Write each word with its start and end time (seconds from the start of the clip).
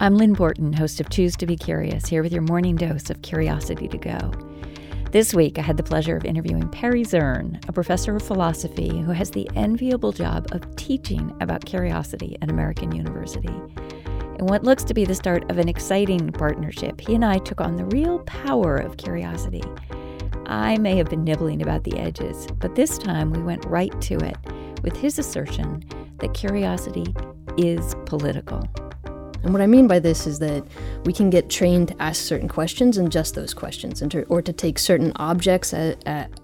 I'm 0.00 0.16
Lynn 0.16 0.34
Borton, 0.34 0.72
host 0.72 1.00
of 1.00 1.10
Choose 1.10 1.34
to 1.38 1.46
Be 1.46 1.56
Curious, 1.56 2.06
here 2.06 2.22
with 2.22 2.32
your 2.32 2.42
morning 2.42 2.76
dose 2.76 3.10
of 3.10 3.20
curiosity 3.22 3.88
to 3.88 3.98
go. 3.98 4.32
This 5.10 5.34
week, 5.34 5.58
I 5.58 5.62
had 5.62 5.76
the 5.76 5.82
pleasure 5.82 6.16
of 6.16 6.24
interviewing 6.24 6.68
Perry 6.68 7.02
Zurn, 7.02 7.58
a 7.66 7.72
professor 7.72 8.14
of 8.14 8.22
philosophy 8.22 9.00
who 9.00 9.10
has 9.10 9.32
the 9.32 9.50
enviable 9.56 10.12
job 10.12 10.46
of 10.52 10.76
teaching 10.76 11.36
about 11.40 11.64
curiosity 11.64 12.38
at 12.40 12.48
American 12.48 12.94
University. 12.94 13.52
In 14.38 14.46
what 14.46 14.62
looks 14.62 14.84
to 14.84 14.94
be 14.94 15.04
the 15.04 15.16
start 15.16 15.50
of 15.50 15.58
an 15.58 15.68
exciting 15.68 16.30
partnership, 16.30 17.00
he 17.00 17.16
and 17.16 17.24
I 17.24 17.38
took 17.38 17.60
on 17.60 17.74
the 17.74 17.86
real 17.86 18.20
power 18.20 18.76
of 18.76 18.98
curiosity. 18.98 19.64
I 20.46 20.78
may 20.78 20.96
have 20.96 21.10
been 21.10 21.24
nibbling 21.24 21.60
about 21.60 21.82
the 21.82 21.98
edges, 21.98 22.46
but 22.60 22.76
this 22.76 22.98
time 22.98 23.32
we 23.32 23.42
went 23.42 23.64
right 23.64 24.00
to 24.02 24.14
it 24.18 24.36
with 24.84 24.96
his 24.96 25.18
assertion 25.18 25.82
that 26.20 26.34
curiosity 26.34 27.12
is 27.56 27.96
political. 28.06 28.62
And 29.42 29.52
what 29.52 29.62
I 29.62 29.66
mean 29.66 29.86
by 29.86 29.98
this 29.98 30.26
is 30.26 30.38
that 30.40 30.64
we 31.04 31.12
can 31.12 31.30
get 31.30 31.48
trained 31.48 31.88
to 31.88 32.02
ask 32.02 32.22
certain 32.22 32.48
questions 32.48 32.98
and 32.98 33.10
just 33.10 33.34
those 33.34 33.54
questions, 33.54 34.00
to, 34.00 34.22
or 34.24 34.42
to 34.42 34.52
take 34.52 34.78
certain 34.78 35.12
objects 35.16 35.72
as, 35.72 35.96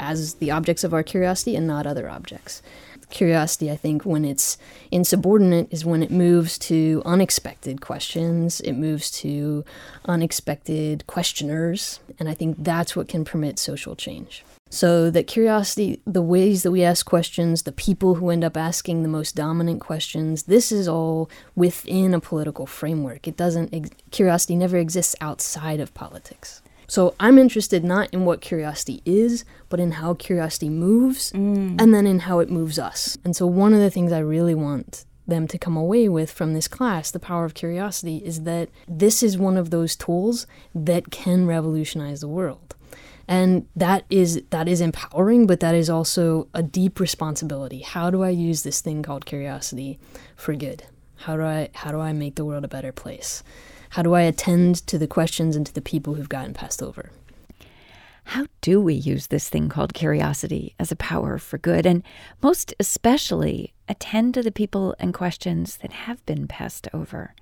as 0.00 0.34
the 0.34 0.50
objects 0.50 0.84
of 0.84 0.92
our 0.92 1.02
curiosity 1.02 1.56
and 1.56 1.66
not 1.66 1.86
other 1.86 2.10
objects. 2.10 2.62
Curiosity, 3.10 3.70
I 3.70 3.76
think, 3.76 4.04
when 4.04 4.24
it's 4.24 4.56
insubordinate, 4.90 5.68
is 5.70 5.84
when 5.84 6.02
it 6.02 6.10
moves 6.10 6.58
to 6.58 7.02
unexpected 7.04 7.80
questions, 7.80 8.60
it 8.60 8.74
moves 8.74 9.10
to 9.22 9.64
unexpected 10.04 11.06
questioners, 11.06 12.00
and 12.18 12.28
I 12.28 12.34
think 12.34 12.56
that's 12.60 12.94
what 12.94 13.08
can 13.08 13.24
permit 13.24 13.58
social 13.58 13.96
change. 13.96 14.44
So, 14.72 15.10
that 15.10 15.26
curiosity, 15.26 16.00
the 16.06 16.22
ways 16.22 16.62
that 16.62 16.70
we 16.70 16.84
ask 16.84 17.04
questions, 17.04 17.62
the 17.62 17.72
people 17.72 18.14
who 18.14 18.30
end 18.30 18.44
up 18.44 18.56
asking 18.56 19.02
the 19.02 19.08
most 19.08 19.34
dominant 19.34 19.80
questions, 19.80 20.44
this 20.44 20.70
is 20.70 20.86
all 20.86 21.28
within 21.56 22.14
a 22.14 22.20
political 22.20 22.66
framework. 22.66 23.26
It 23.26 23.36
doesn't, 23.36 23.92
curiosity 24.12 24.54
never 24.54 24.76
exists 24.76 25.16
outside 25.20 25.80
of 25.80 25.92
politics. 25.92 26.62
So, 26.90 27.14
I'm 27.20 27.38
interested 27.38 27.84
not 27.84 28.10
in 28.12 28.24
what 28.24 28.40
curiosity 28.40 29.00
is, 29.04 29.44
but 29.68 29.78
in 29.78 29.92
how 29.92 30.14
curiosity 30.14 30.68
moves 30.68 31.30
mm. 31.30 31.80
and 31.80 31.94
then 31.94 32.04
in 32.04 32.18
how 32.18 32.40
it 32.40 32.50
moves 32.50 32.80
us. 32.80 33.16
And 33.24 33.36
so, 33.36 33.46
one 33.46 33.72
of 33.72 33.78
the 33.78 33.90
things 33.90 34.10
I 34.10 34.18
really 34.18 34.56
want 34.56 35.04
them 35.24 35.46
to 35.46 35.56
come 35.56 35.76
away 35.76 36.08
with 36.08 36.32
from 36.32 36.52
this 36.52 36.66
class, 36.66 37.12
the 37.12 37.20
power 37.20 37.44
of 37.44 37.54
curiosity, 37.54 38.16
is 38.24 38.42
that 38.42 38.70
this 38.88 39.22
is 39.22 39.38
one 39.38 39.56
of 39.56 39.70
those 39.70 39.94
tools 39.94 40.48
that 40.74 41.12
can 41.12 41.46
revolutionize 41.46 42.22
the 42.22 42.28
world 42.28 42.74
and 43.28 43.68
that 43.76 44.04
is 44.10 44.42
that 44.50 44.66
is 44.66 44.80
empowering 44.80 45.46
but 45.46 45.60
that 45.60 45.74
is 45.76 45.88
also 45.88 46.48
a 46.52 46.62
deep 46.62 46.98
responsibility 46.98 47.78
how 47.80 48.10
do 48.10 48.24
i 48.24 48.28
use 48.28 48.64
this 48.64 48.80
thing 48.80 49.02
called 49.04 49.24
curiosity 49.24 50.00
for 50.34 50.54
good 50.56 50.82
how 51.18 51.36
do 51.36 51.44
i 51.44 51.68
how 51.74 51.92
do 51.92 52.00
i 52.00 52.12
make 52.12 52.34
the 52.34 52.44
world 52.44 52.64
a 52.64 52.68
better 52.68 52.90
place 52.90 53.44
how 53.90 54.02
do 54.02 54.14
i 54.14 54.22
attend 54.22 54.74
to 54.86 54.98
the 54.98 55.06
questions 55.06 55.56
and 55.56 55.66
to 55.66 55.74
the 55.74 55.80
people 55.80 56.14
who've 56.14 56.28
gotten 56.28 56.54
passed 56.54 56.82
over 56.82 57.10
how 58.24 58.46
do 58.60 58.80
we 58.80 58.94
use 58.94 59.26
this 59.28 59.48
thing 59.48 59.68
called 59.68 59.94
curiosity 59.94 60.74
as 60.78 60.92
a 60.92 60.96
power 60.96 61.38
for 61.38 61.58
good 61.58 61.86
and 61.86 62.02
most 62.42 62.74
especially 62.78 63.72
attend 63.88 64.34
to 64.34 64.42
the 64.42 64.52
people 64.52 64.94
and 64.98 65.14
questions 65.14 65.78
that 65.78 65.92
have 65.92 66.24
been 66.26 66.46
passed 66.46 66.88
over 66.92 67.34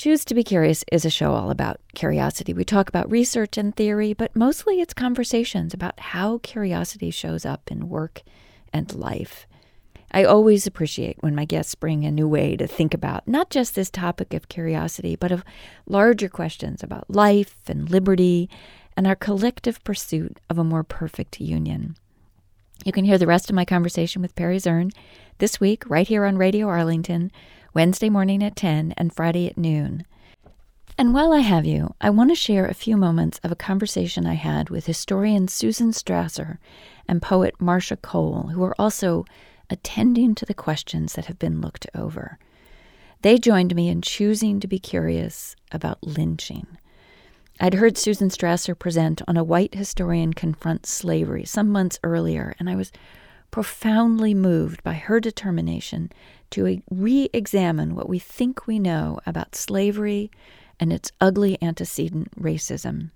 Choose 0.00 0.24
to 0.24 0.34
Be 0.34 0.42
Curious 0.42 0.82
is 0.90 1.04
a 1.04 1.10
show 1.10 1.32
all 1.32 1.50
about 1.50 1.78
curiosity. 1.94 2.54
We 2.54 2.64
talk 2.64 2.88
about 2.88 3.10
research 3.10 3.58
and 3.58 3.76
theory, 3.76 4.14
but 4.14 4.34
mostly 4.34 4.80
it's 4.80 4.94
conversations 4.94 5.74
about 5.74 6.00
how 6.00 6.38
curiosity 6.38 7.10
shows 7.10 7.44
up 7.44 7.70
in 7.70 7.90
work 7.90 8.22
and 8.72 8.94
life. 8.94 9.46
I 10.12 10.24
always 10.24 10.66
appreciate 10.66 11.16
when 11.20 11.34
my 11.34 11.44
guests 11.44 11.74
bring 11.74 12.04
a 12.04 12.10
new 12.10 12.26
way 12.26 12.56
to 12.56 12.66
think 12.66 12.94
about 12.94 13.28
not 13.28 13.50
just 13.50 13.74
this 13.74 13.90
topic 13.90 14.34
of 14.34 14.48
curiosity, 14.48 15.14
but 15.14 15.30
of 15.30 15.44
larger 15.86 16.28
questions 16.28 16.82
about 16.82 17.08
life 17.08 17.56
and 17.68 17.88
liberty 17.88 18.50
and 18.96 19.06
our 19.06 19.14
collective 19.14 19.82
pursuit 19.84 20.38
of 20.48 20.58
a 20.58 20.64
more 20.64 20.82
perfect 20.82 21.40
union. 21.40 21.96
You 22.84 22.92
can 22.92 23.04
hear 23.04 23.18
the 23.18 23.26
rest 23.26 23.50
of 23.50 23.56
my 23.56 23.64
conversation 23.64 24.20
with 24.20 24.34
Perry 24.34 24.58
Zurn 24.58 24.90
this 25.38 25.60
week 25.60 25.84
right 25.88 26.08
here 26.08 26.24
on 26.24 26.38
Radio 26.38 26.66
Arlington 26.66 27.30
Wednesday 27.72 28.08
morning 28.08 28.42
at 28.42 28.56
10 28.56 28.94
and 28.96 29.14
Friday 29.14 29.46
at 29.46 29.58
noon. 29.58 30.04
And 30.98 31.14
while 31.14 31.32
I 31.32 31.38
have 31.38 31.64
you, 31.64 31.94
I 32.00 32.10
want 32.10 32.30
to 32.30 32.34
share 32.34 32.66
a 32.66 32.74
few 32.74 32.96
moments 32.96 33.38
of 33.44 33.52
a 33.52 33.56
conversation 33.56 34.26
I 34.26 34.34
had 34.34 34.70
with 34.70 34.86
historian 34.86 35.46
Susan 35.46 35.92
Strasser 35.92 36.58
and 37.06 37.22
poet 37.22 37.54
Marcia 37.60 37.96
Cole, 37.96 38.50
who 38.52 38.62
are 38.64 38.74
also 38.78 39.24
attending 39.70 40.34
to 40.34 40.44
the 40.44 40.54
questions 40.54 41.14
that 41.14 41.26
have 41.26 41.38
been 41.38 41.60
looked 41.60 41.86
over. 41.94 42.38
They 43.22 43.38
joined 43.38 43.74
me 43.74 43.88
in 43.88 44.02
choosing 44.02 44.60
to 44.60 44.66
be 44.66 44.78
curious 44.78 45.54
about 45.72 46.02
lynching. 46.02 46.66
I'd 47.60 47.74
heard 47.74 47.98
Susan 47.98 48.30
Strasser 48.30 48.78
present 48.78 49.20
on 49.28 49.36
A 49.36 49.44
White 49.44 49.74
Historian 49.74 50.32
Confronts 50.32 50.90
Slavery 50.90 51.44
some 51.44 51.68
months 51.68 51.98
earlier, 52.02 52.54
and 52.58 52.70
I 52.70 52.76
was 52.76 52.90
profoundly 53.50 54.32
moved 54.32 54.82
by 54.82 54.94
her 54.94 55.20
determination 55.20 56.10
to 56.50 56.82
re 56.90 57.28
examine 57.32 57.94
what 57.94 58.08
we 58.08 58.18
think 58.18 58.66
we 58.66 58.78
know 58.78 59.20
about 59.26 59.54
slavery 59.54 60.30
and 60.78 60.92
its 60.92 61.12
ugly 61.20 61.58
antecedent 61.60 62.30
racism. 62.40 63.10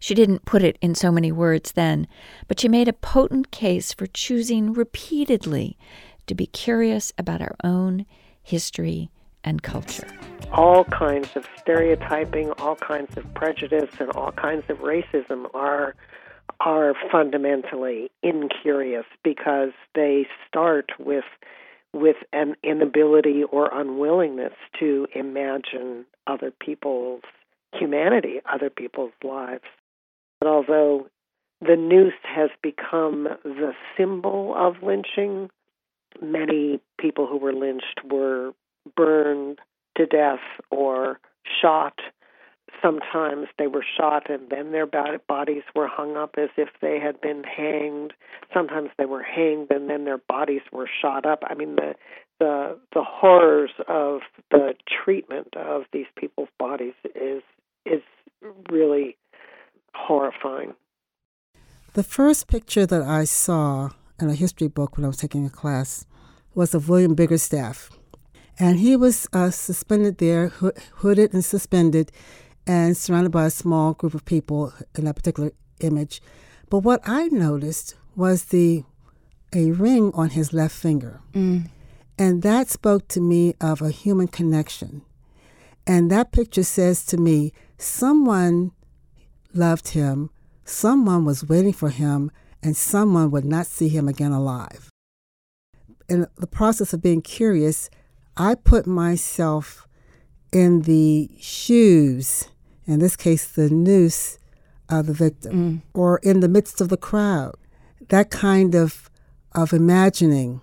She 0.00 0.14
didn't 0.14 0.44
put 0.44 0.62
it 0.62 0.78
in 0.80 0.94
so 0.94 1.10
many 1.10 1.32
words 1.32 1.72
then, 1.72 2.06
but 2.48 2.60
she 2.60 2.68
made 2.68 2.88
a 2.88 2.92
potent 2.92 3.50
case 3.50 3.92
for 3.92 4.06
choosing 4.06 4.72
repeatedly 4.72 5.78
to 6.26 6.34
be 6.34 6.46
curious 6.46 7.12
about 7.18 7.40
our 7.40 7.56
own 7.64 8.06
history 8.42 9.10
and 9.44 9.62
culture. 9.62 10.08
All 10.52 10.84
kinds 10.84 11.36
of 11.36 11.46
stereotyping, 11.58 12.52
all 12.52 12.76
kinds 12.76 13.16
of 13.16 13.32
prejudice, 13.34 13.90
and 13.98 14.10
all 14.10 14.32
kinds 14.32 14.64
of 14.68 14.78
racism 14.78 15.46
are 15.54 15.94
are 16.60 16.94
fundamentally 17.10 18.10
incurious 18.22 19.04
because 19.22 19.70
they 19.94 20.26
start 20.48 20.90
with 20.98 21.24
with 21.92 22.16
an 22.32 22.54
inability 22.62 23.42
or 23.44 23.70
unwillingness 23.72 24.52
to 24.78 25.06
imagine 25.14 26.04
other 26.26 26.50
people's 26.50 27.22
humanity, 27.72 28.40
other 28.52 28.70
people's 28.70 29.12
lives. 29.24 29.64
But 30.40 30.48
although 30.48 31.08
the 31.60 31.76
noose 31.76 32.12
has 32.22 32.50
become 32.62 33.28
the 33.44 33.72
symbol 33.96 34.54
of 34.56 34.82
lynching, 34.82 35.50
many 36.20 36.80
people 36.98 37.26
who 37.26 37.38
were 37.38 37.52
lynched 37.52 38.00
were 38.04 38.52
burned 38.96 39.58
to 39.96 40.06
death 40.06 40.40
or 40.70 41.18
shot 41.60 42.00
Sometimes 42.82 43.46
they 43.58 43.68
were 43.68 43.84
shot 43.96 44.28
and 44.28 44.50
then 44.50 44.72
their 44.72 44.86
bodies 44.86 45.62
were 45.74 45.86
hung 45.86 46.16
up 46.16 46.34
as 46.36 46.50
if 46.56 46.68
they 46.80 46.98
had 46.98 47.20
been 47.20 47.44
hanged. 47.44 48.12
Sometimes 48.52 48.90
they 48.98 49.06
were 49.06 49.22
hanged 49.22 49.70
and 49.70 49.88
then 49.88 50.04
their 50.04 50.18
bodies 50.18 50.62
were 50.72 50.88
shot 51.00 51.26
up. 51.26 51.42
I 51.46 51.54
mean 51.54 51.76
the 51.76 51.94
the 52.38 52.78
the 52.92 53.04
horrors 53.04 53.70
of 53.88 54.20
the 54.50 54.74
treatment 55.04 55.54
of 55.56 55.82
these 55.92 56.06
people's 56.16 56.48
bodies 56.58 56.94
is 57.14 57.42
is 57.84 58.02
really 58.70 59.16
horrifying. 60.06 60.74
The 61.94 62.02
first 62.02 62.46
picture 62.46 62.86
that 62.86 63.02
I 63.02 63.24
saw 63.24 63.90
in 64.20 64.28
a 64.28 64.34
history 64.34 64.68
book 64.68 64.96
when 64.96 65.04
I 65.04 65.08
was 65.08 65.16
taking 65.16 65.46
a 65.46 65.50
class 65.50 66.06
was 66.54 66.74
of 66.74 66.88
William 66.88 67.14
Biggerstaff. 67.16 67.90
And 68.58 68.78
he 68.78 68.96
was 68.96 69.28
uh, 69.32 69.50
suspended 69.50 70.18
there, 70.18 70.48
hooded 70.96 71.34
and 71.34 71.44
suspended, 71.44 72.10
and 72.66 72.96
surrounded 72.96 73.30
by 73.30 73.46
a 73.46 73.50
small 73.50 73.92
group 73.92 74.14
of 74.14 74.24
people 74.24 74.72
in 74.94 75.04
that 75.04 75.16
particular 75.16 75.52
image. 75.80 76.22
But 76.70 76.78
what 76.78 77.00
I 77.04 77.28
noticed 77.28 77.94
was 78.14 78.46
the 78.46 78.84
a 79.52 79.70
ring 79.72 80.10
on 80.14 80.30
his 80.30 80.52
left 80.52 80.74
finger. 80.74 81.20
Mm. 81.32 81.68
And 82.18 82.42
that 82.42 82.68
spoke 82.68 83.08
to 83.08 83.20
me 83.20 83.54
of 83.60 83.80
a 83.80 83.90
human 83.90 84.28
connection. 84.28 85.02
And 85.86 86.10
that 86.10 86.32
picture 86.32 86.64
says 86.64 87.04
to 87.06 87.16
me, 87.16 87.52
someone 87.78 88.72
loved 89.56 89.88
him, 89.88 90.30
someone 90.64 91.24
was 91.24 91.48
waiting 91.48 91.72
for 91.72 91.90
him, 91.90 92.30
and 92.62 92.76
someone 92.76 93.30
would 93.30 93.44
not 93.44 93.66
see 93.66 93.88
him 93.88 94.08
again 94.08 94.32
alive. 94.32 94.90
In 96.08 96.26
the 96.36 96.46
process 96.46 96.92
of 96.92 97.02
being 97.02 97.22
curious, 97.22 97.90
I 98.36 98.54
put 98.54 98.86
myself 98.86 99.86
in 100.52 100.82
the 100.82 101.30
shoes 101.40 102.48
in 102.86 103.00
this 103.00 103.16
case, 103.16 103.46
the 103.46 103.68
noose 103.68 104.38
of 104.88 105.06
the 105.06 105.12
victim, 105.12 105.52
mm. 105.52 105.82
or 105.92 106.18
in 106.18 106.40
the 106.40 106.48
midst 106.48 106.80
of 106.80 106.88
the 106.88 106.96
crowd. 106.96 107.54
That 108.08 108.30
kind 108.30 108.74
of 108.74 109.10
of 109.52 109.72
imagining, 109.72 110.60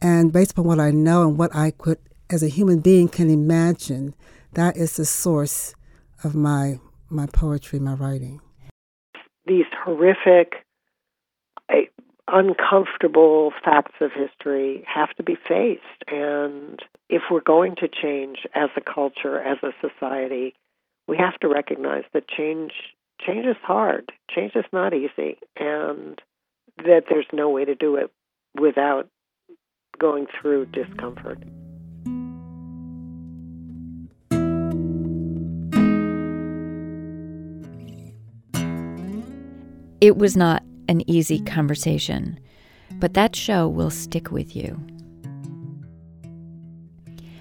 and 0.00 0.32
based 0.32 0.52
upon 0.52 0.66
what 0.66 0.78
I 0.78 0.90
know 0.90 1.26
and 1.26 1.38
what 1.38 1.54
I 1.54 1.72
could, 1.72 1.98
as 2.30 2.42
a 2.42 2.48
human 2.48 2.80
being, 2.80 3.08
can 3.08 3.30
imagine, 3.30 4.14
that 4.52 4.76
is 4.76 4.96
the 4.96 5.04
source 5.04 5.74
of 6.22 6.34
my 6.34 6.78
my 7.14 7.26
poetry, 7.26 7.78
my 7.78 7.94
writing. 7.94 8.40
These 9.46 9.66
horrific, 9.84 10.54
uncomfortable 12.28 13.52
facts 13.64 13.94
of 14.00 14.10
history 14.12 14.84
have 14.92 15.14
to 15.16 15.22
be 15.22 15.36
faced. 15.36 15.82
And 16.08 16.80
if 17.08 17.22
we're 17.30 17.40
going 17.40 17.76
to 17.76 17.88
change 17.88 18.38
as 18.54 18.70
a 18.76 18.80
culture, 18.80 19.40
as 19.40 19.58
a 19.62 19.72
society, 19.80 20.54
we 21.06 21.16
have 21.18 21.38
to 21.40 21.48
recognize 21.48 22.04
that 22.12 22.28
change 22.28 22.72
change 23.24 23.46
is 23.46 23.56
hard. 23.62 24.10
Change 24.34 24.52
is 24.56 24.64
not 24.72 24.92
easy, 24.92 25.38
and 25.56 26.20
that 26.78 27.04
there's 27.08 27.26
no 27.32 27.48
way 27.50 27.64
to 27.64 27.74
do 27.74 27.96
it 27.96 28.10
without 28.58 29.08
going 29.98 30.26
through 30.40 30.66
discomfort. 30.66 31.38
It 40.04 40.18
was 40.18 40.36
not 40.36 40.62
an 40.86 41.08
easy 41.08 41.40
conversation, 41.40 42.38
but 42.96 43.14
that 43.14 43.34
show 43.34 43.66
will 43.66 43.88
stick 43.88 44.30
with 44.30 44.54
you. 44.54 44.78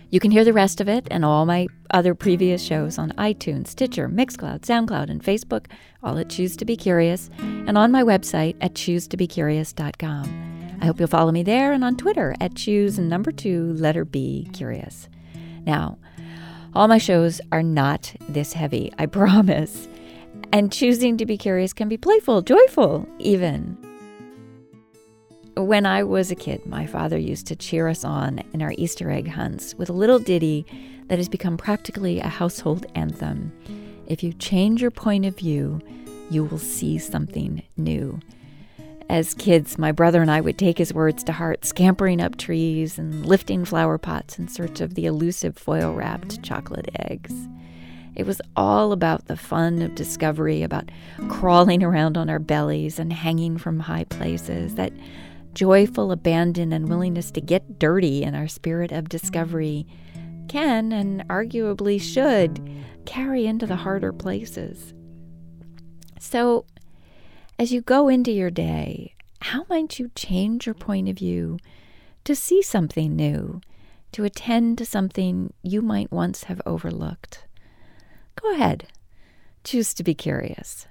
You 0.09 0.21
can 0.21 0.31
hear 0.31 0.45
the 0.45 0.53
rest 0.53 0.79
of 0.79 0.87
it 0.87 1.05
and 1.11 1.25
all 1.25 1.45
my 1.45 1.67
other 1.91 2.15
previous 2.15 2.63
shows 2.63 2.97
on 2.97 3.11
iTunes, 3.17 3.67
Stitcher, 3.67 4.07
Mixcloud, 4.07 4.61
SoundCloud, 4.61 5.09
and 5.09 5.21
Facebook, 5.21 5.65
all 6.01 6.17
at 6.17 6.29
Choose 6.29 6.55
to 6.55 6.63
Be 6.63 6.77
Curious, 6.77 7.29
and 7.39 7.77
on 7.77 7.91
my 7.91 8.01
website 8.01 8.55
at 8.61 8.75
choosetobecurious.com. 8.75 10.77
I 10.79 10.85
hope 10.85 10.99
you'll 10.99 11.09
follow 11.09 11.33
me 11.33 11.43
there 11.43 11.73
and 11.73 11.83
on 11.83 11.97
Twitter 11.97 12.33
at 12.39 12.55
choose 12.55 12.97
number 12.97 13.33
two, 13.33 13.73
letter 13.73 14.05
B, 14.05 14.47
curious. 14.53 15.09
Now, 15.65 15.97
all 16.73 16.87
my 16.87 16.97
shows 16.97 17.41
are 17.51 17.61
not 17.61 18.15
this 18.29 18.53
heavy, 18.53 18.93
I 18.97 19.05
promise. 19.07 19.89
And 20.51 20.71
choosing 20.71 21.17
to 21.17 21.25
be 21.25 21.37
curious 21.37 21.73
can 21.73 21.89
be 21.89 21.97
playful, 21.97 22.41
joyful, 22.41 23.07
even. 23.19 23.77
When 25.55 25.85
I 25.85 26.03
was 26.03 26.31
a 26.31 26.35
kid, 26.35 26.65
my 26.65 26.85
father 26.87 27.17
used 27.17 27.47
to 27.47 27.55
cheer 27.55 27.87
us 27.87 28.03
on 28.03 28.43
in 28.53 28.61
our 28.61 28.73
Easter 28.77 29.11
egg 29.11 29.27
hunts 29.27 29.75
with 29.75 29.89
a 29.89 29.93
little 29.93 30.19
ditty 30.19 30.65
that 31.07 31.19
has 31.19 31.29
become 31.29 31.57
practically 31.57 32.19
a 32.19 32.27
household 32.27 32.85
anthem. 32.95 33.51
If 34.07 34.23
you 34.23 34.33
change 34.33 34.81
your 34.81 34.91
point 34.91 35.25
of 35.25 35.37
view, 35.37 35.79
you 36.29 36.43
will 36.43 36.57
see 36.57 36.97
something 36.97 37.61
new. 37.77 38.19
As 39.09 39.33
kids, 39.35 39.77
my 39.77 39.91
brother 39.91 40.21
and 40.21 40.31
I 40.31 40.41
would 40.41 40.57
take 40.57 40.77
his 40.77 40.93
words 40.93 41.23
to 41.25 41.33
heart, 41.33 41.65
scampering 41.65 42.19
up 42.21 42.37
trees 42.37 42.97
and 42.97 43.25
lifting 43.25 43.63
flower 43.63 43.97
pots 43.97 44.39
in 44.39 44.47
search 44.47 44.81
of 44.81 44.95
the 44.95 45.05
elusive 45.05 45.57
foil 45.57 45.93
wrapped 45.93 46.41
chocolate 46.41 46.89
eggs. 46.97 47.33
It 48.15 48.25
was 48.25 48.41
all 48.55 48.91
about 48.91 49.25
the 49.25 49.37
fun 49.37 49.81
of 49.81 49.95
discovery, 49.95 50.61
about 50.61 50.89
crawling 51.29 51.83
around 51.83 52.17
on 52.17 52.29
our 52.29 52.39
bellies 52.39 52.99
and 52.99 53.11
hanging 53.11 53.57
from 53.57 53.79
high 53.79 54.03
places, 54.05 54.75
that 54.75 54.93
joyful 55.53 56.11
abandon 56.11 56.73
and 56.73 56.89
willingness 56.89 57.31
to 57.31 57.41
get 57.41 57.79
dirty 57.79 58.23
in 58.23 58.35
our 58.35 58.47
spirit 58.47 58.91
of 58.91 59.09
discovery 59.09 59.85
can 60.47 60.91
and 60.91 61.27
arguably 61.27 61.99
should 61.99 62.59
carry 63.05 63.45
into 63.45 63.65
the 63.65 63.77
harder 63.77 64.13
places. 64.13 64.93
So, 66.19 66.65
as 67.59 67.71
you 67.71 67.81
go 67.81 68.07
into 68.07 68.31
your 68.31 68.49
day, 68.49 69.13
how 69.41 69.65
might 69.69 69.99
you 69.99 70.09
change 70.15 70.65
your 70.65 70.75
point 70.75 71.09
of 71.09 71.17
view 71.17 71.57
to 72.23 72.35
see 72.35 72.61
something 72.61 73.15
new, 73.15 73.61
to 74.13 74.23
attend 74.23 74.77
to 74.77 74.85
something 74.85 75.53
you 75.61 75.81
might 75.81 76.11
once 76.11 76.45
have 76.45 76.61
overlooked? 76.65 77.45
Go 78.43 78.53
ahead, 78.53 78.87
choose 79.63 79.93
to 79.93 80.03
be 80.03 80.13
curious. 80.13 80.85